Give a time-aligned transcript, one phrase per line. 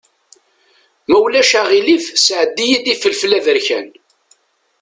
[1.09, 3.87] Ma ulac aɣilif sɛeddi-yi-d ifelfel aberkan.